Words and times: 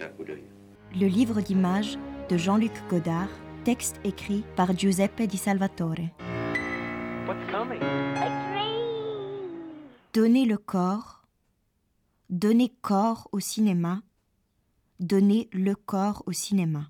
jeter 0.00 0.04
un 0.04 0.16
coup 0.16 0.24
d'œil. 0.24 0.44
Le 0.94 1.06
livre 1.06 1.40
d'images 1.40 1.98
de 2.28 2.36
Jean-Luc 2.36 2.72
Godard, 2.88 3.28
texte 3.64 4.00
écrit 4.04 4.44
par 4.56 4.76
Giuseppe 4.76 5.22
Di 5.22 5.36
Salvatore. 5.36 6.08
Donner 10.12 10.44
le 10.44 10.56
corps, 10.56 11.22
donner 12.30 12.72
corps 12.80 13.28
au 13.32 13.40
cinéma, 13.40 14.00
donner 14.98 15.48
le 15.52 15.74
corps 15.74 16.22
au 16.26 16.32
cinéma. 16.32 16.86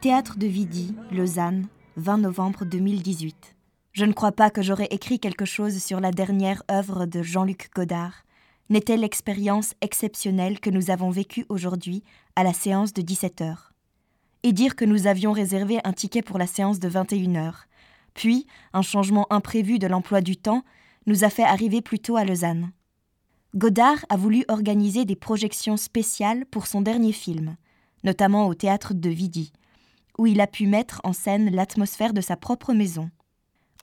Théâtre 0.00 0.38
de 0.38 0.46
Vidi, 0.46 0.94
Lausanne, 1.10 1.66
20 1.96 2.18
novembre 2.18 2.64
2018. 2.64 3.57
Je 3.98 4.04
ne 4.04 4.12
crois 4.12 4.30
pas 4.30 4.48
que 4.48 4.62
j'aurais 4.62 4.86
écrit 4.92 5.18
quelque 5.18 5.44
chose 5.44 5.82
sur 5.82 5.98
la 5.98 6.12
dernière 6.12 6.62
œuvre 6.70 7.04
de 7.04 7.20
Jean-Luc 7.20 7.68
Godard. 7.74 8.22
N'était 8.70 8.96
l'expérience 8.96 9.74
exceptionnelle 9.80 10.60
que 10.60 10.70
nous 10.70 10.92
avons 10.92 11.10
vécue 11.10 11.44
aujourd'hui 11.48 12.04
à 12.36 12.44
la 12.44 12.52
séance 12.52 12.92
de 12.92 13.02
17 13.02 13.40
h 13.40 13.56
Et 14.44 14.52
dire 14.52 14.76
que 14.76 14.84
nous 14.84 15.08
avions 15.08 15.32
réservé 15.32 15.80
un 15.82 15.92
ticket 15.92 16.22
pour 16.22 16.38
la 16.38 16.46
séance 16.46 16.78
de 16.78 16.86
21 16.86 17.50
h 17.50 17.52
Puis, 18.14 18.46
un 18.72 18.82
changement 18.82 19.26
imprévu 19.30 19.80
de 19.80 19.88
l'emploi 19.88 20.20
du 20.20 20.36
temps 20.36 20.62
nous 21.06 21.24
a 21.24 21.28
fait 21.28 21.42
arriver 21.42 21.82
plus 21.82 21.98
tôt 21.98 22.16
à 22.16 22.24
Lausanne. 22.24 22.70
Godard 23.56 24.06
a 24.10 24.16
voulu 24.16 24.44
organiser 24.46 25.06
des 25.06 25.16
projections 25.16 25.76
spéciales 25.76 26.46
pour 26.46 26.68
son 26.68 26.82
dernier 26.82 27.10
film, 27.10 27.56
notamment 28.04 28.46
au 28.46 28.54
théâtre 28.54 28.94
de 28.94 29.10
Vidi, 29.10 29.52
où 30.18 30.28
il 30.28 30.40
a 30.40 30.46
pu 30.46 30.68
mettre 30.68 31.00
en 31.02 31.12
scène 31.12 31.50
l'atmosphère 31.50 32.12
de 32.12 32.20
sa 32.20 32.36
propre 32.36 32.74
maison. 32.74 33.10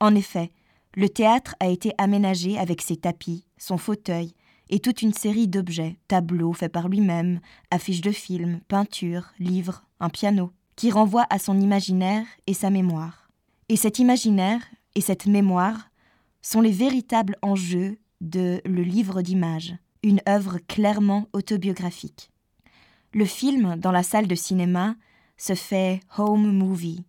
En 0.01 0.15
effet, 0.15 0.51
le 0.95 1.09
théâtre 1.09 1.55
a 1.59 1.67
été 1.67 1.91
aménagé 1.97 2.57
avec 2.57 2.81
ses 2.81 2.97
tapis, 2.97 3.45
son 3.57 3.77
fauteuil 3.77 4.33
et 4.69 4.79
toute 4.79 5.01
une 5.01 5.13
série 5.13 5.47
d'objets, 5.47 5.97
tableaux 6.07 6.53
faits 6.53 6.71
par 6.71 6.89
lui-même, 6.89 7.39
affiches 7.71 8.01
de 8.01 8.11
films, 8.11 8.61
peintures, 8.67 9.31
livres, 9.39 9.83
un 9.99 10.09
piano, 10.09 10.51
qui 10.75 10.91
renvoient 10.91 11.27
à 11.29 11.39
son 11.39 11.59
imaginaire 11.59 12.25
et 12.47 12.53
sa 12.53 12.69
mémoire. 12.69 13.29
Et 13.69 13.75
cet 13.75 13.99
imaginaire 13.99 14.61
et 14.95 15.01
cette 15.01 15.27
mémoire 15.27 15.89
sont 16.41 16.61
les 16.61 16.71
véritables 16.71 17.37
enjeux 17.41 17.97
de 18.21 18.61
Le 18.65 18.81
livre 18.81 19.21
d'images, 19.21 19.75
une 20.03 20.21
œuvre 20.27 20.59
clairement 20.67 21.27
autobiographique. 21.33 22.31
Le 23.13 23.25
film, 23.25 23.75
dans 23.77 23.91
la 23.91 24.03
salle 24.03 24.27
de 24.27 24.35
cinéma, 24.35 24.95
se 25.37 25.53
fait 25.53 25.99
home 26.17 26.51
movie, 26.51 27.03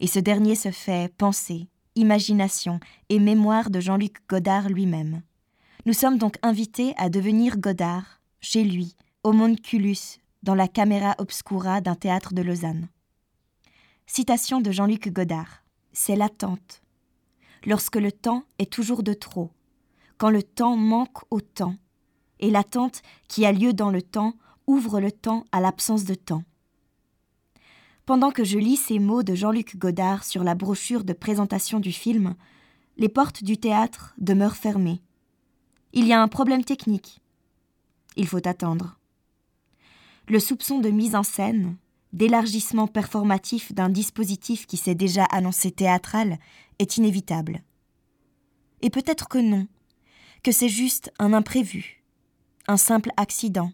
et 0.00 0.06
ce 0.06 0.18
dernier 0.18 0.54
se 0.54 0.70
fait 0.70 1.12
pensée, 1.16 1.68
imagination 1.96 2.78
et 3.08 3.18
mémoire 3.18 3.70
de 3.70 3.80
Jean-Luc 3.80 4.18
Godard 4.28 4.68
lui-même. 4.68 5.22
Nous 5.86 5.92
sommes 5.92 6.18
donc 6.18 6.36
invités 6.42 6.94
à 6.96 7.08
devenir 7.08 7.58
Godard, 7.58 8.20
chez 8.40 8.62
lui, 8.62 8.96
au 9.24 9.32
Monculus, 9.32 10.18
dans 10.42 10.54
la 10.54 10.68
caméra 10.68 11.14
obscura 11.18 11.80
d'un 11.80 11.94
théâtre 11.94 12.34
de 12.34 12.42
Lausanne. 12.42 12.88
Citation 14.06 14.60
de 14.60 14.70
Jean-Luc 14.70 15.12
Godard. 15.12 15.64
C'est 15.92 16.16
l'attente. 16.16 16.82
Lorsque 17.64 17.96
le 17.96 18.12
temps 18.12 18.44
est 18.58 18.70
toujours 18.70 19.02
de 19.02 19.14
trop, 19.14 19.50
quand 20.18 20.30
le 20.30 20.42
temps 20.42 20.76
manque 20.76 21.18
au 21.30 21.40
temps, 21.40 21.76
et 22.38 22.50
l'attente 22.50 23.02
qui 23.28 23.46
a 23.46 23.52
lieu 23.52 23.72
dans 23.72 23.90
le 23.90 24.02
temps 24.02 24.34
ouvre 24.66 25.00
le 25.00 25.10
temps 25.10 25.44
à 25.52 25.60
l'absence 25.60 26.04
de 26.04 26.14
temps. 26.14 26.44
Pendant 28.06 28.30
que 28.30 28.44
je 28.44 28.56
lis 28.58 28.76
ces 28.76 29.00
mots 29.00 29.24
de 29.24 29.34
Jean-Luc 29.34 29.76
Godard 29.76 30.22
sur 30.22 30.44
la 30.44 30.54
brochure 30.54 31.02
de 31.02 31.12
présentation 31.12 31.80
du 31.80 31.90
film, 31.90 32.36
les 32.96 33.08
portes 33.08 33.42
du 33.42 33.58
théâtre 33.58 34.14
demeurent 34.16 34.54
fermées. 34.54 35.02
Il 35.92 36.06
y 36.06 36.12
a 36.12 36.22
un 36.22 36.28
problème 36.28 36.62
technique. 36.62 37.20
Il 38.14 38.28
faut 38.28 38.46
attendre. 38.46 39.00
Le 40.28 40.38
soupçon 40.38 40.78
de 40.78 40.88
mise 40.88 41.16
en 41.16 41.24
scène, 41.24 41.76
d'élargissement 42.12 42.86
performatif 42.86 43.72
d'un 43.72 43.88
dispositif 43.88 44.66
qui 44.66 44.76
s'est 44.76 44.94
déjà 44.94 45.24
annoncé 45.24 45.72
théâtral, 45.72 46.38
est 46.78 46.98
inévitable. 46.98 47.64
Et 48.82 48.90
peut-être 48.90 49.26
que 49.26 49.38
non, 49.38 49.66
que 50.44 50.52
c'est 50.52 50.68
juste 50.68 51.12
un 51.18 51.32
imprévu, 51.32 52.04
un 52.68 52.76
simple 52.76 53.10
accident, 53.16 53.72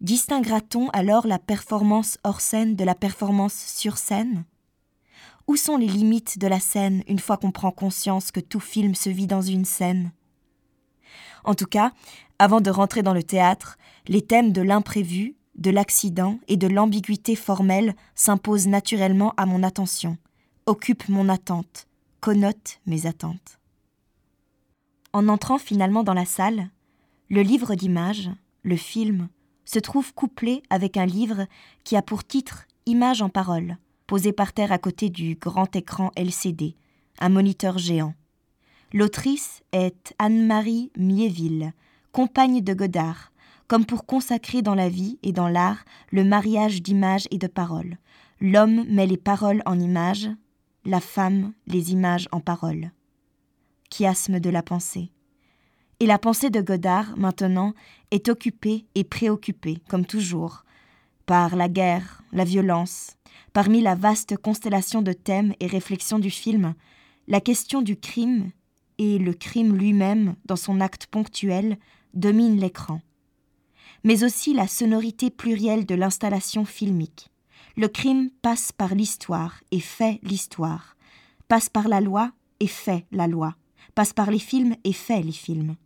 Distinguera-t-on 0.00 0.88
alors 0.90 1.26
la 1.26 1.38
performance 1.38 2.18
hors 2.24 2.40
scène 2.40 2.76
de 2.76 2.84
la 2.84 2.94
performance 2.94 3.54
sur 3.54 3.98
scène? 3.98 4.44
Où 5.46 5.56
sont 5.56 5.76
les 5.76 5.86
limites 5.86 6.38
de 6.38 6.46
la 6.46 6.60
scène 6.60 7.02
une 7.08 7.18
fois 7.18 7.36
qu'on 7.36 7.50
prend 7.50 7.70
conscience 7.70 8.30
que 8.30 8.40
tout 8.40 8.60
film 8.60 8.94
se 8.94 9.10
vit 9.10 9.26
dans 9.26 9.42
une 9.42 9.64
scène? 9.64 10.12
En 11.44 11.54
tout 11.54 11.66
cas, 11.66 11.92
avant 12.38 12.60
de 12.60 12.70
rentrer 12.70 13.02
dans 13.02 13.14
le 13.14 13.22
théâtre, 13.22 13.76
les 14.06 14.22
thèmes 14.22 14.52
de 14.52 14.62
l'imprévu, 14.62 15.36
de 15.56 15.70
l'accident 15.70 16.38
et 16.48 16.56
de 16.56 16.66
l'ambiguïté 16.66 17.36
formelle 17.36 17.94
s'imposent 18.14 18.68
naturellement 18.68 19.34
à 19.36 19.46
mon 19.46 19.62
attention, 19.62 20.16
occupent 20.66 21.08
mon 21.08 21.28
attente, 21.28 21.86
connotent 22.20 22.80
mes 22.86 23.06
attentes. 23.06 23.58
En 25.12 25.28
entrant 25.28 25.58
finalement 25.58 26.04
dans 26.04 26.14
la 26.14 26.24
salle, 26.24 26.70
le 27.28 27.42
livre 27.42 27.74
d'images, 27.74 28.30
le 28.62 28.76
film, 28.76 29.28
se 29.64 29.78
trouve 29.78 30.12
couplé 30.14 30.62
avec 30.70 30.96
un 30.96 31.06
livre 31.06 31.46
qui 31.84 31.96
a 31.96 32.02
pour 32.02 32.24
titre 32.24 32.66
Images 32.86 33.22
en 33.22 33.28
parole, 33.28 33.78
posé 34.06 34.32
par 34.32 34.52
terre 34.52 34.72
à 34.72 34.78
côté 34.78 35.08
du 35.08 35.36
grand 35.36 35.74
écran 35.76 36.10
LCD, 36.16 36.74
un 37.20 37.28
moniteur 37.28 37.78
géant. 37.78 38.14
L'autrice 38.92 39.62
est 39.72 40.14
Anne-Marie 40.18 40.90
Miéville, 40.96 41.72
compagne 42.10 42.60
de 42.60 42.74
Godard, 42.74 43.32
comme 43.68 43.86
pour 43.86 44.04
consacrer 44.04 44.60
dans 44.60 44.74
la 44.74 44.88
vie 44.88 45.18
et 45.22 45.32
dans 45.32 45.48
l'art 45.48 45.84
le 46.10 46.24
mariage 46.24 46.82
d'images 46.82 47.26
et 47.30 47.38
de 47.38 47.46
paroles. 47.46 47.96
L'homme 48.40 48.84
met 48.88 49.06
les 49.06 49.16
paroles 49.16 49.62
en 49.64 49.78
images, 49.78 50.28
la 50.84 51.00
femme 51.00 51.52
les 51.66 51.92
images 51.92 52.28
en 52.32 52.40
paroles. 52.40 52.90
Chiasme 53.90 54.40
de 54.40 54.50
la 54.50 54.62
pensée. 54.62 55.12
Et 56.02 56.06
la 56.06 56.18
pensée 56.18 56.50
de 56.50 56.60
Godard, 56.60 57.16
maintenant, 57.16 57.74
est 58.10 58.28
occupée 58.28 58.86
et 58.96 59.04
préoccupée, 59.04 59.78
comme 59.88 60.04
toujours, 60.04 60.64
par 61.26 61.54
la 61.54 61.68
guerre, 61.68 62.24
la 62.32 62.42
violence. 62.42 63.12
Parmi 63.52 63.80
la 63.80 63.94
vaste 63.94 64.36
constellation 64.36 65.00
de 65.00 65.12
thèmes 65.12 65.54
et 65.60 65.68
réflexions 65.68 66.18
du 66.18 66.28
film, 66.28 66.74
la 67.28 67.40
question 67.40 67.82
du 67.82 67.96
crime 67.96 68.50
et 68.98 69.16
le 69.16 69.32
crime 69.32 69.76
lui-même, 69.76 70.34
dans 70.44 70.56
son 70.56 70.80
acte 70.80 71.06
ponctuel, 71.06 71.78
domine 72.14 72.58
l'écran. 72.58 73.00
Mais 74.02 74.24
aussi 74.24 74.54
la 74.54 74.66
sonorité 74.66 75.30
plurielle 75.30 75.86
de 75.86 75.94
l'installation 75.94 76.64
filmique. 76.64 77.30
Le 77.76 77.86
crime 77.86 78.30
passe 78.42 78.72
par 78.72 78.96
l'histoire 78.96 79.60
et 79.70 79.78
fait 79.78 80.18
l'histoire, 80.24 80.96
passe 81.46 81.68
par 81.68 81.86
la 81.86 82.00
loi 82.00 82.32
et 82.58 82.66
fait 82.66 83.06
la 83.12 83.28
loi, 83.28 83.54
passe 83.94 84.12
par 84.12 84.32
les 84.32 84.40
films 84.40 84.74
et 84.82 84.92
fait 84.92 85.22
les 85.22 85.30
films. 85.30 85.76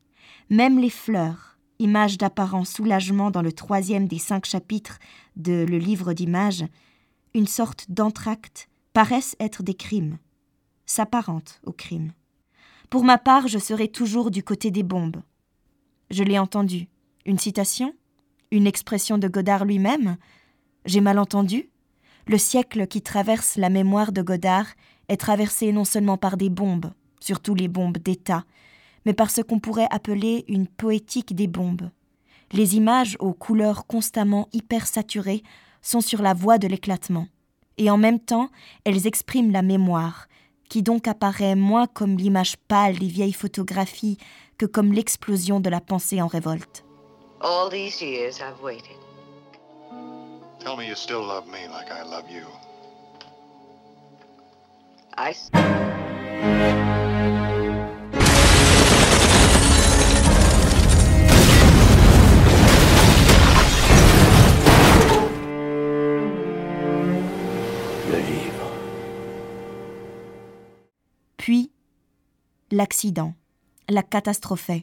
Même 0.50 0.78
les 0.78 0.90
fleurs, 0.90 1.58
images 1.78 2.18
d'apparent 2.18 2.64
soulagement 2.64 3.30
dans 3.30 3.42
le 3.42 3.52
troisième 3.52 4.08
des 4.08 4.18
cinq 4.18 4.46
chapitres 4.46 4.98
de 5.36 5.64
Le 5.68 5.78
livre 5.78 6.12
d'images, 6.12 6.64
une 7.34 7.46
sorte 7.46 7.90
d'entracte, 7.90 8.68
paraissent 8.92 9.36
être 9.40 9.62
des 9.62 9.74
crimes, 9.74 10.18
s'apparentent 10.86 11.60
aux 11.64 11.72
crimes. 11.72 12.12
Pour 12.88 13.04
ma 13.04 13.18
part, 13.18 13.48
je 13.48 13.58
serai 13.58 13.88
toujours 13.88 14.30
du 14.30 14.42
côté 14.42 14.70
des 14.70 14.82
bombes. 14.82 15.22
Je 16.10 16.22
l'ai 16.22 16.38
entendu. 16.38 16.88
Une 17.24 17.38
citation? 17.38 17.94
Une 18.52 18.66
expression 18.66 19.18
de 19.18 19.28
Godard 19.28 19.64
lui-même? 19.64 20.16
J'ai 20.84 21.00
mal 21.00 21.18
entendu? 21.18 21.68
Le 22.28 22.38
siècle 22.38 22.86
qui 22.86 23.02
traverse 23.02 23.56
la 23.56 23.68
mémoire 23.68 24.12
de 24.12 24.22
Godard 24.22 24.68
est 25.08 25.16
traversé 25.16 25.72
non 25.72 25.84
seulement 25.84 26.16
par 26.16 26.36
des 26.36 26.48
bombes, 26.48 26.92
surtout 27.20 27.54
les 27.54 27.68
bombes 27.68 27.98
d'État, 27.98 28.44
mais 29.06 29.14
par 29.14 29.30
ce 29.30 29.40
qu'on 29.40 29.60
pourrait 29.60 29.88
appeler 29.90 30.44
une 30.48 30.66
poétique 30.66 31.34
des 31.34 31.46
bombes. 31.46 31.88
Les 32.52 32.76
images 32.76 33.16
aux 33.20 33.32
couleurs 33.32 33.86
constamment 33.86 34.48
hyper 34.52 34.86
saturées 34.86 35.42
sont 35.80 36.00
sur 36.00 36.20
la 36.20 36.34
voie 36.34 36.58
de 36.58 36.66
l'éclatement, 36.66 37.28
et 37.78 37.88
en 37.88 37.96
même 37.96 38.20
temps 38.20 38.50
elles 38.84 39.06
expriment 39.06 39.52
la 39.52 39.62
mémoire, 39.62 40.26
qui 40.68 40.82
donc 40.82 41.06
apparaît 41.06 41.54
moins 41.54 41.86
comme 41.86 42.16
l'image 42.16 42.56
pâle 42.68 42.98
des 42.98 43.06
vieilles 43.06 43.32
photographies 43.32 44.18
que 44.58 44.66
comme 44.66 44.92
l'explosion 44.92 45.60
de 45.60 45.70
la 45.70 45.80
pensée 45.80 46.20
en 46.20 46.26
révolte. 46.26 46.84
All 47.40 47.70
these 47.70 48.00
years 48.02 48.40
I've 48.40 48.60
waited. 48.62 48.96
Tell 50.58 50.76
me 50.76 50.88
you 50.88 50.96
still 50.96 51.20
love 51.20 51.46
me 51.46 51.68
like 51.68 51.90
I 51.92 52.02
love 52.02 52.28
you. 52.28 52.46
I. 55.16 55.95
Puis, 71.46 71.70
l'accident, 72.72 73.32
La 73.88 74.02
catastrophe. 74.02 74.82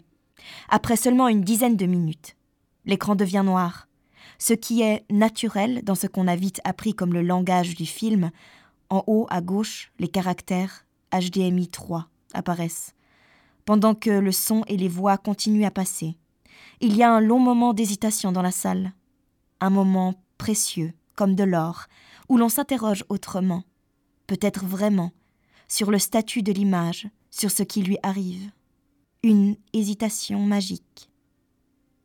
Après 0.70 0.96
seulement 0.96 1.28
une 1.28 1.42
dizaine 1.42 1.76
de 1.76 1.86
minutes, 1.86 2.38
l'écran 2.86 3.16
devient 3.16 3.42
noir. 3.44 3.90
Ce 4.40 4.54
qui 4.54 4.82
est 4.82 5.04
naturel 5.12 5.84
dans 5.84 5.96
ce 5.96 6.08
qu'on 6.08 6.26
a 6.26 6.38
vite 6.38 6.62
appris 6.64 6.94
comme 6.94 7.14
le 7.14 7.22
langage 7.22 7.76
du 7.76 7.86
film, 7.86 8.32
en 8.90 9.04
haut 9.08 9.28
à 9.30 9.42
gauche, 9.42 9.92
les 10.00 10.08
caractères 10.08 10.86
HDMI 11.12 11.68
3 11.68 12.08
apparaissent, 12.34 12.94
pendant 13.66 13.94
que 13.94 14.12
le 14.12 14.32
son 14.32 14.64
et 14.70 14.78
les 14.78 14.88
voix 14.88 15.18
continuent 15.18 15.66
à 15.66 15.72
passer. 15.72 16.16
Il 16.80 16.96
y 16.96 17.04
a 17.04 17.12
un 17.12 17.20
long 17.20 17.40
moment 17.40 17.74
d'hésitation 17.74 18.32
dans 18.32 18.42
la 18.42 18.52
salle, 18.52 18.94
un 19.60 19.70
moment 19.70 20.14
précieux, 20.38 20.94
comme 21.16 21.36
de 21.36 21.44
l'or, 21.44 21.88
où 22.30 22.38
l'on 22.38 22.48
s'interroge 22.48 23.04
autrement, 23.10 23.66
peut-être 24.28 24.64
vraiment, 24.64 25.12
sur 25.74 25.90
le 25.90 25.98
statut 25.98 26.44
de 26.44 26.52
l'image, 26.52 27.08
sur 27.32 27.50
ce 27.50 27.64
qui 27.64 27.82
lui 27.82 27.98
arrive. 28.04 28.52
Une 29.24 29.56
hésitation 29.74 30.40
magique. 30.40 31.10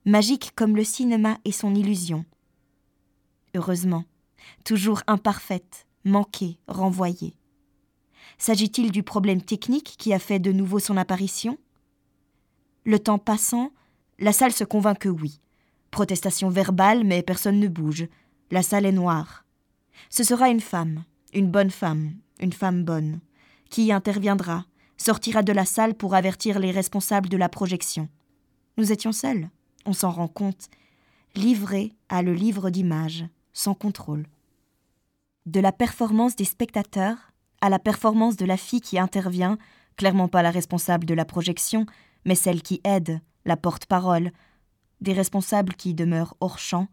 Magique 0.07 0.53
comme 0.57 0.75
le 0.75 0.85
cinéma 0.85 1.37
et 1.45 1.53
son 1.53 1.75
illusion. 1.75 2.25
Heureusement, 3.55 4.07
toujours 4.65 5.03
imparfaite, 5.07 5.87
manquée, 6.07 6.59
renvoyée. 6.67 7.35
S'agit-il 8.39 8.91
du 8.91 9.03
problème 9.03 9.43
technique 9.43 9.97
qui 9.99 10.15
a 10.15 10.19
fait 10.19 10.39
de 10.39 10.51
nouveau 10.51 10.79
son 10.79 10.97
apparition? 10.97 11.59
Le 12.87 12.99
temps 12.99 13.19
passant, 13.19 13.71
la 14.19 14.33
salle 14.33 14.53
se 14.53 14.65
convainc 14.65 15.01
que 15.01 15.11
oui. 15.11 15.43
Protestation 15.91 16.49
verbale, 16.49 17.05
mais 17.05 17.23
personne 17.23 17.61
ne 17.61 17.69
bouge. 17.69 18.09
La 18.51 18.63
salle 18.63 18.87
est 18.87 18.93
noire. 18.93 19.45
Ce 20.09 20.25
sera 20.25 20.49
une 20.49 20.63
femme, 20.63 21.05
une 21.35 21.51
bonne 21.51 21.71
femme, 21.71 22.15
une 22.41 22.55
femme 22.55 22.83
bonne, 22.83 23.21
qui 23.71 23.93
interviendra, 23.93 24.65
sortira 24.97 25.43
de 25.43 25.53
la 25.53 25.65
salle 25.65 25.95
pour 25.95 26.15
avertir 26.15 26.59
les 26.59 26.71
responsables 26.71 27.29
de 27.29 27.37
la 27.37 27.49
projection. 27.49 28.09
Nous 28.77 28.93
étions 28.93 29.13
seuls, 29.13 29.51
on 29.87 29.93
s'en 29.93 30.11
rend 30.11 30.29
compte, 30.29 30.69
livrés 31.35 31.93
à 32.09 32.23
le 32.23 32.35
livre 32.35 32.71
d'images, 32.71 33.27
sans 33.53 33.75
contrôle. 33.75 34.27
De 35.47 35.61
la 35.61 35.73
performance 35.73 36.37
des 36.37 36.45
spectateurs 36.45 37.33
à 37.61 37.69
la 37.69 37.79
performance 37.79 38.37
de 38.37 38.45
la 38.45 38.57
fille 38.57 38.81
qui 38.81 38.99
intervient, 38.99 39.59
clairement 39.97 40.29
pas 40.29 40.43
la 40.43 40.51
responsable 40.51 41.07
de 41.07 41.15
la 41.15 41.25
projection, 41.25 41.87
mais 42.25 42.35
celle 42.35 42.63
qui 42.63 42.81
aide, 42.85 43.21
la 43.45 43.57
porte-parole, 43.57 44.33
des 45.01 45.13
responsables 45.13 45.75
qui 45.75 45.95
demeurent 45.95 46.37
hors 46.41 46.59
champ, 46.59 46.89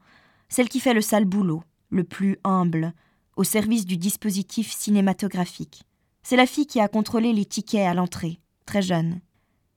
celle 0.49 0.69
qui 0.69 0.79
fait 0.79 0.93
le 0.93 1.01
sale 1.01 1.25
boulot, 1.25 1.63
le 1.89 2.03
plus 2.03 2.37
humble, 2.43 2.93
au 3.35 3.43
service 3.43 3.85
du 3.85 3.97
dispositif 3.97 4.71
cinématographique. 4.71 5.83
C'est 6.27 6.37
la 6.37 6.47
fille 6.47 6.65
qui 6.65 6.79
a 6.79 6.87
contrôlé 6.87 7.33
les 7.33 7.45
tickets 7.45 7.85
à 7.85 7.93
l'entrée, 7.93 8.39
très 8.65 8.81
jeune. 8.81 9.21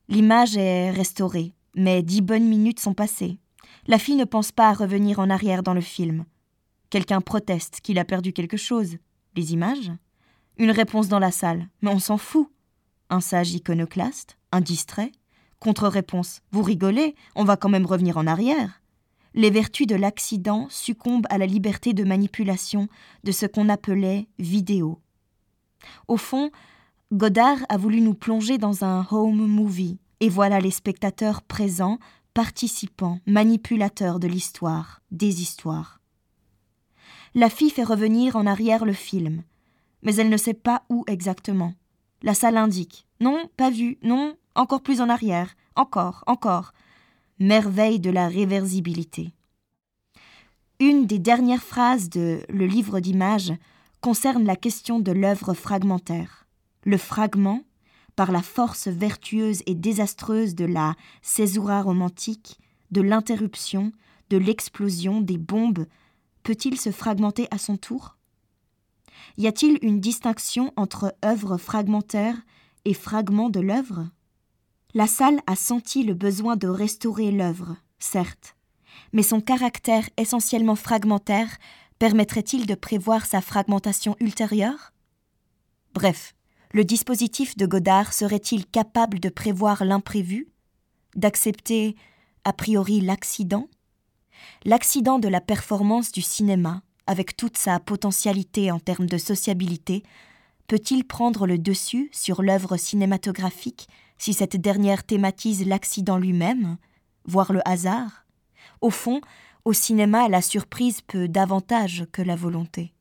L'image 0.09 0.57
est 0.57 0.91
restaurée, 0.91 1.53
mais 1.75 2.03
dix 2.03 2.23
bonnes 2.23 2.49
minutes 2.49 2.81
sont 2.81 2.95
passées. 2.95 3.39
La 3.87 3.99
fille 3.99 4.17
ne 4.17 4.25
pense 4.25 4.51
pas 4.51 4.71
à 4.71 4.73
revenir 4.73 5.19
en 5.19 5.29
arrière 5.29 5.63
dans 5.63 5.75
le 5.75 5.83
film. 5.83 6.25
Quelqu'un 6.89 7.21
proteste 7.21 7.83
qu'il 7.83 7.99
a 7.99 8.07
perdu 8.07 8.33
quelque 8.33 8.57
chose. 8.57 8.97
Les 9.37 9.53
images? 9.53 9.93
Une 10.57 10.71
réponse 10.71 11.09
dans 11.09 11.19
la 11.19 11.33
salle, 11.33 11.69
mais 11.83 11.91
on 11.91 11.99
s'en 11.99 12.17
fout. 12.17 12.51
Un 13.11 13.21
sage 13.21 13.53
iconoclaste? 13.53 14.39
Un 14.51 14.63
distrait? 14.63 15.13
Contre-réponse 15.61 16.41
Vous 16.51 16.63
rigolez, 16.63 17.15
on 17.35 17.45
va 17.45 17.59
quand 17.59 17.69
même 17.69 17.85
revenir 17.85 18.17
en 18.17 18.27
arrière. 18.27 18.81
Les 19.35 19.51
vertus 19.51 19.87
de 19.87 19.97
l'accident 19.97 20.67
succombent 20.71 21.27
à 21.29 21.37
la 21.37 21.45
liberté 21.45 21.93
de 21.93 22.05
manipulation 22.05 22.89
de 23.25 23.33
ce 23.33 23.45
qu'on 23.45 23.69
appelait 23.69 24.29
vidéo. 24.39 24.99
Au 26.07 26.17
fond, 26.17 26.51
Godard 27.13 27.59
a 27.69 27.77
voulu 27.77 28.01
nous 28.01 28.15
plonger 28.15 28.59
dans 28.59 28.85
un 28.85 29.07
home 29.11 29.47
movie, 29.47 29.99
et 30.21 30.29
voilà 30.29 30.61
les 30.61 30.71
spectateurs 30.71 31.43
présents, 31.43 31.99
participants, 32.35 33.21
manipulateurs 33.27 34.21
de 34.21 34.29
l'histoire, 34.29 35.01
des 35.11 35.43
histoires. 35.43 36.01
La 37.35 37.51
fille 37.51 37.71
fait 37.71 37.85
revenir 37.85 38.37
en 38.37 38.47
arrière 38.47 38.85
le 38.85 38.93
film, 38.93 39.43
mais 40.03 40.17
elle 40.17 40.29
ne 40.29 40.37
sait 40.37 40.55
pas 40.55 40.85
où 40.89 41.05
exactement. 41.07 41.75
La 42.23 42.35
salle 42.35 42.57
indique 42.57 43.07
Non, 43.21 43.49
pas 43.57 43.71
vu, 43.71 43.99
non, 44.03 44.37
encore 44.55 44.83
plus 44.83 45.01
en 45.01 45.09
arrière, 45.09 45.55
encore, 45.77 46.25
encore. 46.27 46.73
Merveille 47.39 48.01
de 48.01 48.11
la 48.11 48.29
réversibilité. 48.29 49.33
Une 50.81 51.07
des 51.07 51.19
dernières 51.19 51.63
phrases 51.63 52.09
de 52.09 52.43
Le 52.49 52.67
livre 52.67 53.01
d'images 53.01 53.53
concerne 54.01 54.45
la 54.45 54.57
question 54.57 55.01
de 55.01 55.13
l'œuvre 55.13 55.55
fragmentaire. 55.55 56.47
Le 56.85 56.97
fragment, 56.97 57.63
par 58.17 58.33
la 58.33 58.43
force 58.43 58.89
vertueuse 58.89 59.63
et 59.67 59.75
désastreuse 59.75 60.55
de 60.55 60.65
la 60.65 60.95
césura 61.23 61.83
romantique, 61.83 62.59
de 62.91 63.01
l'interruption, 63.01 63.93
de 64.31 64.37
l'explosion, 64.37 65.21
des 65.21 65.39
bombes, 65.39 65.87
peut-il 66.43 66.79
se 66.79 66.91
fragmenter 66.91 67.49
à 67.51 67.59
son 67.59 67.77
tour? 67.77 68.17
Y 69.37 69.47
a-t-il 69.47 69.79
une 69.83 70.01
distinction 70.01 70.73
entre 70.77 71.15
œuvre 71.25 71.57
fragmentaire 71.59 72.37
et 72.85 72.95
fragment 72.95 73.51
de 73.51 73.61
l'œuvre? 73.61 74.09
La 74.95 75.07
salle 75.07 75.41
a 75.47 75.55
senti 75.55 76.03
le 76.03 76.15
besoin 76.15 76.57
de 76.57 76.69
restaurer 76.69 77.31
l'œuvre, 77.31 77.77
certes, 77.99 78.57
mais 79.13 79.23
son 79.23 79.41
caractère 79.41 80.09
essentiellement 80.17 80.77
fragmentaire 80.77 81.59
permettrait-il 81.99 82.67
de 82.67 82.75
prévoir 82.75 83.27
sa 83.27 83.41
fragmentation 83.41 84.17
ultérieure? 84.21 84.93
Bref, 85.95 86.35
le 86.73 86.85
dispositif 86.85 87.57
de 87.57 87.67
Godard 87.67 88.13
serait-il 88.13 88.67
capable 88.67 89.21
de 89.21 89.29
prévoir 89.29 89.85
l'imprévu? 89.85 90.49
D'accepter 91.17 91.97
a 92.45 92.53
priori 92.53 93.01
l'accident? 93.01 93.69
L'accident 94.65 95.19
de 95.19 95.29
la 95.29 95.41
performance 95.41 96.13
du 96.13 96.23
cinéma, 96.23 96.83
avec 97.07 97.37
toute 97.37 97.57
sa 97.57 97.81
potentialité 97.81 98.71
en 98.71 98.79
termes 98.79 99.07
de 99.07 99.19
sociabilité, 99.19 100.03
peut-il 100.69 101.05
prendre 101.05 101.47
le 101.47 101.59
dessus 101.59 102.11
sur 102.13 102.43
l'œuvre 102.43 102.77
cinématographique 102.77 103.89
si 104.19 104.35
cette 104.35 104.57
dernière 104.57 105.05
thématise 105.05 105.67
l'accident 105.67 106.19
lui-même, 106.19 106.77
voire 107.25 107.53
le 107.53 107.67
hasard? 107.67 108.27
Au 108.81 108.91
fond, 108.91 109.21
au 109.69 109.75
cinéma, 109.75 110.31
la 110.31 110.41
surprise 110.41 111.03
peut 111.03 111.29
davantage 111.29 112.07
que 112.11 112.23
la 112.23 112.37
volonté. 112.37 112.95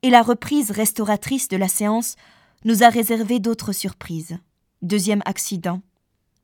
Et 0.00 0.08
la 0.08 0.22
reprise 0.22 0.70
restauratrice 0.70 1.48
de 1.48 1.58
la 1.58 1.68
séance 1.68 2.16
nous 2.64 2.82
a 2.82 2.88
réservé 2.88 3.40
d'autres 3.40 3.72
surprises. 3.72 4.38
Deuxième 4.80 5.20
accident, 5.26 5.82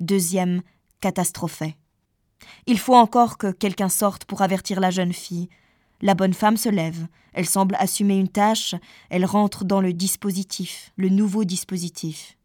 deuxième 0.01 0.61
catastrophe. 1.01 1.63
Il 2.67 2.79
faut 2.79 2.95
encore 2.95 3.39
que 3.39 3.51
quelqu'un 3.51 3.89
sorte 3.89 4.27
pour 4.27 4.43
avertir 4.43 4.81
la 4.81 4.91
jeune 4.91 5.15
fille. 5.15 5.49
La 6.03 6.13
bonne 6.13 6.35
femme 6.35 6.59
se 6.59 6.69
lève, 6.69 7.07
elle 7.33 7.47
semble 7.47 7.77
assumer 7.77 8.19
une 8.19 8.29
tâche, 8.29 8.75
elle 9.09 9.25
rentre 9.25 9.65
dans 9.65 9.81
le 9.81 9.95
dispositif, 9.95 10.93
le 10.97 11.09
nouveau 11.09 11.45
dispositif. 11.45 12.37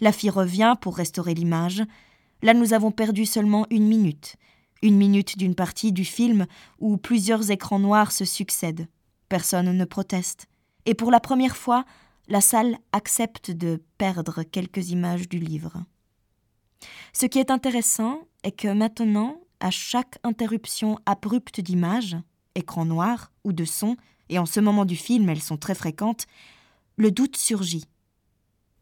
La 0.00 0.10
fille 0.10 0.30
revient 0.30 0.74
pour 0.80 0.96
restaurer 0.96 1.34
l'image. 1.34 1.84
Là 2.42 2.54
nous 2.54 2.72
avons 2.72 2.90
perdu 2.90 3.24
seulement 3.24 3.66
une 3.70 3.86
minute, 3.86 4.34
une 4.82 4.96
minute 4.96 5.38
d'une 5.38 5.54
partie 5.54 5.92
du 5.92 6.04
film 6.04 6.46
où 6.78 6.96
plusieurs 6.96 7.50
écrans 7.50 7.78
noirs 7.78 8.12
se 8.12 8.24
succèdent. 8.24 8.86
Personne 9.28 9.76
ne 9.76 9.84
proteste. 9.84 10.46
Et 10.86 10.94
pour 10.94 11.10
la 11.10 11.20
première 11.20 11.56
fois, 11.56 11.84
la 12.28 12.40
salle 12.40 12.78
accepte 12.92 13.50
de 13.50 13.82
perdre 13.98 14.42
quelques 14.42 14.90
images 14.90 15.28
du 15.28 15.38
livre. 15.38 15.82
Ce 17.12 17.26
qui 17.26 17.38
est 17.38 17.50
intéressant 17.50 18.20
est 18.42 18.52
que 18.52 18.68
maintenant, 18.68 19.40
à 19.60 19.70
chaque 19.70 20.18
interruption 20.22 20.98
abrupte 21.06 21.60
d'image, 21.60 22.16
écran 22.54 22.84
noir 22.84 23.32
ou 23.44 23.52
de 23.52 23.64
son, 23.64 23.96
et 24.28 24.38
en 24.38 24.46
ce 24.46 24.60
moment 24.60 24.84
du 24.84 24.96
film 24.96 25.28
elles 25.28 25.42
sont 25.42 25.56
très 25.56 25.74
fréquentes, 25.74 26.26
le 26.96 27.10
doute 27.10 27.36
surgit. 27.36 27.84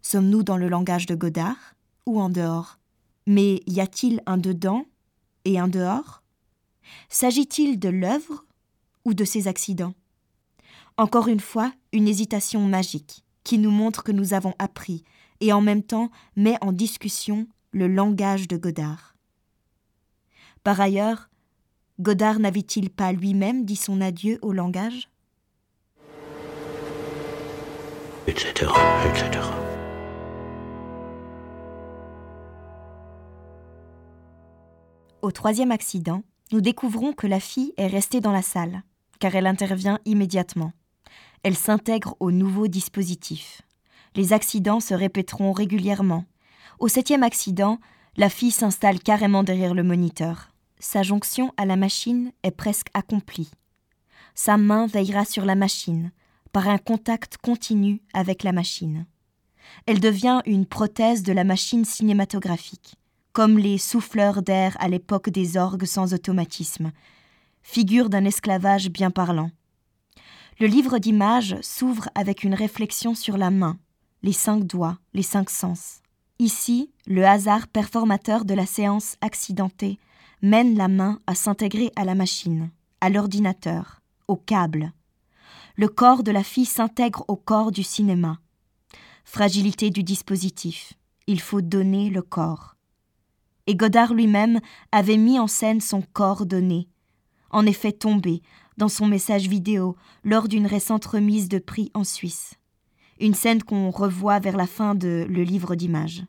Sommes-nous 0.02 0.42
dans 0.42 0.56
le 0.56 0.68
langage 0.68 1.06
de 1.06 1.14
Godard 1.14 1.74
ou 2.04 2.20
en 2.20 2.28
dehors? 2.28 2.78
Mais 3.26 3.62
y 3.66 3.80
a-t-il 3.80 4.22
un 4.26 4.38
dedans 4.38 4.86
et 5.46 5.58
un 5.58 5.68
dehors? 5.68 6.22
S'agit-il 7.08 7.78
de 7.78 7.88
l'œuvre 7.88 8.44
ou 9.04 9.14
de 9.14 9.24
ses 9.24 9.48
accidents? 9.48 9.94
Encore 10.98 11.28
une 11.28 11.40
fois, 11.40 11.72
une 11.92 12.08
hésitation 12.08 12.60
magique 12.62 13.24
qui 13.44 13.58
nous 13.58 13.70
montre 13.70 14.02
que 14.02 14.12
nous 14.12 14.34
avons 14.34 14.54
appris 14.58 15.04
et 15.40 15.52
en 15.52 15.60
même 15.60 15.82
temps 15.82 16.10
met 16.34 16.56
en 16.60 16.72
discussion 16.72 17.46
le 17.70 17.86
langage 17.86 18.48
de 18.48 18.56
Godard. 18.56 19.14
Par 20.64 20.80
ailleurs, 20.80 21.28
Godard 22.00 22.40
n'avait-il 22.40 22.90
pas 22.90 23.12
lui-même 23.12 23.64
dit 23.64 23.76
son 23.76 24.00
adieu 24.00 24.38
au 24.42 24.52
langage? 24.52 25.08
Au 35.22 35.30
troisième 35.32 35.72
accident, 35.72 36.22
nous 36.52 36.60
découvrons 36.60 37.12
que 37.12 37.26
la 37.26 37.40
fille 37.40 37.72
est 37.76 37.86
restée 37.86 38.20
dans 38.20 38.32
la 38.32 38.42
salle, 38.42 38.82
car 39.18 39.34
elle 39.34 39.46
intervient 39.46 39.98
immédiatement. 40.04 40.72
Elle 41.42 41.56
s'intègre 41.56 42.16
au 42.20 42.30
nouveau 42.30 42.68
dispositif. 42.68 43.62
Les 44.14 44.32
accidents 44.32 44.80
se 44.80 44.94
répéteront 44.94 45.52
régulièrement. 45.52 46.24
Au 46.78 46.88
septième 46.88 47.22
accident, 47.22 47.78
la 48.16 48.28
fille 48.28 48.50
s'installe 48.50 49.00
carrément 49.00 49.42
derrière 49.42 49.74
le 49.74 49.82
moniteur. 49.82 50.50
Sa 50.78 51.02
jonction 51.02 51.52
à 51.56 51.64
la 51.64 51.76
machine 51.76 52.32
est 52.42 52.50
presque 52.50 52.88
accomplie. 52.94 53.50
Sa 54.34 54.58
main 54.58 54.86
veillera 54.86 55.24
sur 55.24 55.44
la 55.44 55.54
machine, 55.54 56.12
par 56.52 56.68
un 56.68 56.78
contact 56.78 57.38
continu 57.38 58.02
avec 58.12 58.42
la 58.42 58.52
machine. 58.52 59.06
Elle 59.86 60.00
devient 60.00 60.40
une 60.46 60.66
prothèse 60.66 61.22
de 61.22 61.32
la 61.32 61.44
machine 61.44 61.84
cinématographique, 61.84 62.96
comme 63.36 63.58
les 63.58 63.76
souffleurs 63.76 64.40
d'air 64.40 64.78
à 64.80 64.88
l'époque 64.88 65.28
des 65.28 65.58
orgues 65.58 65.84
sans 65.84 66.14
automatisme, 66.14 66.90
figure 67.60 68.08
d'un 68.08 68.24
esclavage 68.24 68.88
bien 68.88 69.10
parlant. 69.10 69.50
Le 70.58 70.66
livre 70.66 70.96
d'images 70.96 71.58
s'ouvre 71.60 72.08
avec 72.14 72.44
une 72.44 72.54
réflexion 72.54 73.14
sur 73.14 73.36
la 73.36 73.50
main, 73.50 73.76
les 74.22 74.32
cinq 74.32 74.64
doigts, 74.64 74.96
les 75.12 75.22
cinq 75.22 75.50
sens. 75.50 76.00
Ici, 76.38 76.90
le 77.06 77.26
hasard 77.26 77.68
performateur 77.68 78.46
de 78.46 78.54
la 78.54 78.64
séance 78.64 79.16
accidentée 79.20 79.98
mène 80.40 80.74
la 80.74 80.88
main 80.88 81.20
à 81.26 81.34
s'intégrer 81.34 81.92
à 81.94 82.06
la 82.06 82.14
machine, 82.14 82.70
à 83.02 83.10
l'ordinateur, 83.10 84.00
au 84.28 84.36
câble. 84.36 84.94
Le 85.76 85.88
corps 85.88 86.22
de 86.22 86.30
la 86.30 86.42
fille 86.42 86.64
s'intègre 86.64 87.22
au 87.28 87.36
corps 87.36 87.70
du 87.70 87.82
cinéma. 87.82 88.38
Fragilité 89.24 89.90
du 89.90 90.02
dispositif. 90.02 90.94
Il 91.26 91.42
faut 91.42 91.60
donner 91.60 92.08
le 92.08 92.22
corps. 92.22 92.75
Et 93.66 93.74
Godard 93.74 94.14
lui-même 94.14 94.60
avait 94.92 95.16
mis 95.16 95.38
en 95.38 95.46
scène 95.46 95.80
son 95.80 96.02
corps 96.02 96.46
donné, 96.46 96.88
en 97.50 97.66
effet 97.66 97.92
tombé 97.92 98.42
dans 98.76 98.88
son 98.88 99.06
message 99.06 99.48
vidéo 99.48 99.96
lors 100.24 100.48
d'une 100.48 100.66
récente 100.66 101.04
remise 101.04 101.48
de 101.48 101.58
prix 101.58 101.90
en 101.94 102.04
Suisse. 102.04 102.54
Une 103.18 103.34
scène 103.34 103.62
qu'on 103.62 103.90
revoit 103.90 104.38
vers 104.38 104.56
la 104.56 104.66
fin 104.66 104.94
de 104.94 105.26
Le 105.28 105.42
livre 105.42 105.74
d'images. 105.74 106.24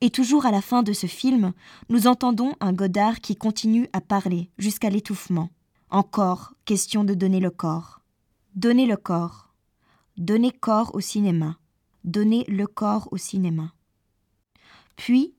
Et 0.00 0.10
toujours 0.10 0.44
à 0.44 0.50
la 0.50 0.60
fin 0.60 0.82
de 0.82 0.92
ce 0.92 1.06
film, 1.06 1.52
nous 1.88 2.06
entendons 2.06 2.54
un 2.60 2.72
Godard 2.72 3.20
qui 3.20 3.34
continue 3.34 3.88
à 3.92 4.00
parler 4.00 4.50
jusqu'à 4.58 4.90
l'étouffement. 4.90 5.50
Encore 5.90 6.54
question 6.64 7.02
de 7.04 7.14
donner 7.14 7.40
le 7.40 7.50
corps. 7.50 8.00
Donner 8.54 8.86
le 8.86 8.96
corps. 8.96 9.54
Donner 10.18 10.52
corps 10.52 10.94
au 10.94 11.00
cinéma. 11.00 11.58
Donner 12.04 12.44
le 12.48 12.66
corps 12.66 13.08
au 13.10 13.16
cinéma. 13.16 13.72
Puis, 14.96 15.34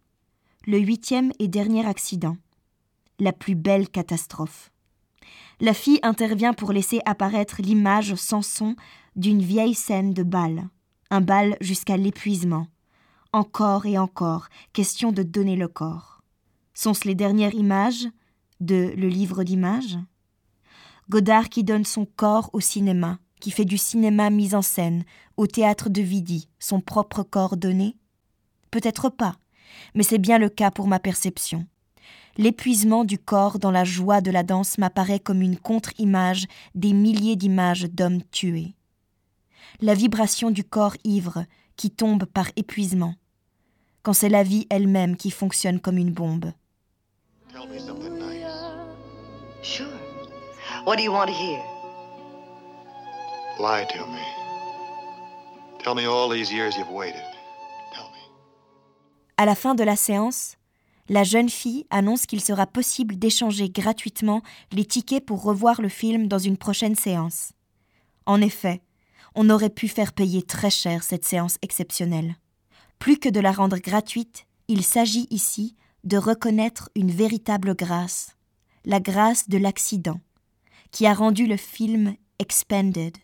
le 0.67 0.77
huitième 0.77 1.31
et 1.39 1.47
dernier 1.47 1.85
accident. 1.85 2.37
La 3.19 3.31
plus 3.31 3.55
belle 3.55 3.89
catastrophe. 3.89 4.69
La 5.59 5.73
fille 5.73 5.99
intervient 6.03 6.53
pour 6.53 6.71
laisser 6.71 6.99
apparaître 7.05 7.61
l'image 7.61 8.13
sans 8.15 8.41
son 8.43 8.75
d'une 9.15 9.41
vieille 9.41 9.73
scène 9.73 10.13
de 10.13 10.23
bal. 10.23 10.67
Un 11.09 11.21
bal 11.21 11.57
jusqu'à 11.61 11.97
l'épuisement 11.97 12.67
encore 13.33 13.85
et 13.85 13.97
encore, 13.97 14.47
question 14.73 15.11
de 15.11 15.21
donner 15.21 15.55
le 15.55 15.67
corps. 15.67 16.21
Sont-ce 16.73 17.07
les 17.07 17.15
dernières 17.15 17.53
images 17.53 18.07
de 18.61 18.93
Le 18.95 19.07
livre 19.07 19.43
d'images? 19.43 19.97
Godard 21.09 21.49
qui 21.49 21.63
donne 21.63 21.85
son 21.85 22.05
corps 22.05 22.49
au 22.53 22.59
cinéma, 22.59 23.19
qui 23.39 23.51
fait 23.51 23.65
du 23.65 23.77
cinéma 23.77 24.29
mise 24.29 24.55
en 24.55 24.61
scène, 24.61 25.03
au 25.35 25.45
théâtre 25.45 25.89
de 25.89 26.01
Vidi, 26.01 26.49
son 26.57 26.81
propre 26.81 27.21
corps 27.21 27.57
donné? 27.57 27.95
Peut-être 28.71 29.09
pas, 29.09 29.35
mais 29.95 30.03
c'est 30.03 30.17
bien 30.17 30.37
le 30.37 30.49
cas 30.49 30.71
pour 30.71 30.87
ma 30.87 30.99
perception. 30.99 31.65
L'épuisement 32.37 33.03
du 33.03 33.17
corps 33.17 33.57
dans 33.57 33.71
la 33.71 33.83
joie 33.83 34.21
de 34.21 34.29
la 34.29 34.43
danse 34.43 34.77
m'apparaît 34.77 35.19
comme 35.19 35.41
une 35.41 35.57
contre-image 35.57 36.45
des 36.75 36.93
milliers 36.93 37.35
d'images 37.35 37.89
d'hommes 37.89 38.21
tués. 38.31 38.75
La 39.81 39.95
vibration 39.95 40.51
du 40.51 40.63
corps 40.63 40.95
ivre 41.03 41.45
qui 41.75 41.89
tombe 41.89 42.25
par 42.25 42.49
épuisement, 42.55 43.15
quand 44.03 44.13
c'est 44.13 44.29
la 44.29 44.43
vie 44.43 44.67
elle-même 44.69 45.17
qui 45.17 45.31
fonctionne 45.31 45.79
comme 45.79 45.97
une 45.97 46.13
bombe. 46.13 46.51
Tell 47.51 47.67
me 47.67 47.79
something 47.79 48.19
nice. 48.19 48.45
Sure. 49.63 49.87
What 50.85 50.97
do 50.97 51.03
you 51.03 51.11
want 51.11 51.27
to 51.27 51.33
hear? 51.33 51.59
Lie 53.59 53.85
to 53.89 54.05
me. 54.05 54.21
Tell 55.83 55.95
me 55.95 56.05
all 56.05 56.29
these 56.29 56.51
years 56.51 56.77
you've 56.77 56.91
waited. 56.91 57.36
À 59.39 59.45
la 59.45 59.53
fin 59.53 59.75
de 59.75 59.83
la 59.83 59.95
séance, 59.95 60.55
la 61.09 61.23
jeune 61.23 61.49
fille 61.49 61.85
annonce 61.91 62.25
qu'il 62.25 62.41
sera 62.41 62.65
possible 62.65 63.17
d'échanger 63.17 63.69
gratuitement 63.69 64.41
les 64.71 64.83
tickets 64.83 65.23
pour 65.23 65.43
revoir 65.43 65.79
le 65.79 65.89
film 65.89 66.27
dans 66.27 66.39
une 66.39 66.57
prochaine 66.57 66.95
séance. 66.95 67.53
En 68.25 68.41
effet, 68.41 68.81
on 69.35 69.51
aurait 69.51 69.69
pu 69.69 69.87
faire 69.87 70.13
payer 70.13 70.41
très 70.41 70.71
cher 70.71 71.03
cette 71.03 71.23
séance 71.23 71.57
exceptionnelle. 71.61 72.35
Plus 72.97 73.19
que 73.19 73.29
de 73.29 73.39
la 73.39 73.51
rendre 73.51 73.77
gratuite, 73.77 74.47
il 74.67 74.83
s'agit 74.83 75.27
ici 75.29 75.75
de 76.03 76.17
reconnaître 76.17 76.89
une 76.95 77.11
véritable 77.11 77.75
grâce, 77.75 78.35
la 78.85 78.99
grâce 78.99 79.49
de 79.49 79.59
l'accident, 79.59 80.19
qui 80.91 81.05
a 81.05 81.13
rendu 81.13 81.45
le 81.45 81.57
film 81.57 82.15
expanded, 82.39 83.15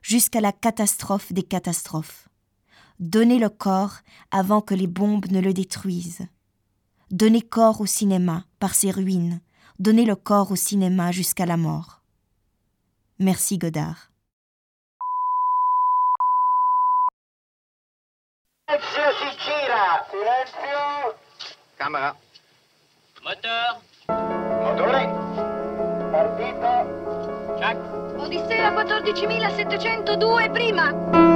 jusqu'à 0.00 0.40
la 0.40 0.52
catastrophe 0.52 1.30
des 1.32 1.42
catastrophes. 1.42 2.28
Donner 3.02 3.40
le 3.40 3.48
corps 3.48 3.96
avant 4.30 4.60
que 4.60 4.74
les 4.74 4.86
bombes 4.86 5.26
ne 5.32 5.40
le 5.40 5.52
détruisent. 5.52 6.28
Donner 7.10 7.42
corps 7.42 7.80
au 7.80 7.86
cinéma 7.86 8.44
par 8.60 8.76
ses 8.76 8.92
ruines, 8.92 9.40
donner 9.80 10.04
le 10.04 10.14
corps 10.14 10.52
au 10.52 10.56
cinéma 10.56 11.10
jusqu'à 11.10 11.44
la 11.44 11.56
mort. 11.56 12.00
Merci 13.18 13.58
Godard. 13.58 14.12
Silenzio 18.68 19.02
si 19.18 19.30
gira! 19.42 20.06
Silenzio! 20.08 21.16
Camera. 21.76 22.14
Moteur, 23.24 23.82
Motore! 24.62 25.08
Partito! 26.12 27.58
Jack. 27.58 27.78
Odissea 28.16 28.70
14702 28.70 30.48
prima. 30.52 31.31